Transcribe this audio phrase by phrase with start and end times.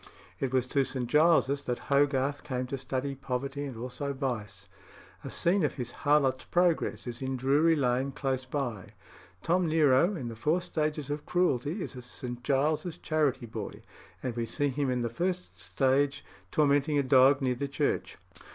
[0.39, 1.05] It was to St.
[1.05, 4.67] Giles's that Hogarth came to study poverty and also vice.
[5.23, 8.93] A scene of his "Harlot's Progress" is in Drury Lane, close by.
[9.43, 12.43] Tom Nero, in the "Four Stages of Cruelty," is a St.
[12.43, 13.83] Giles's charity boy,
[14.23, 18.17] and we see him in the first stage tormenting a dog near the church.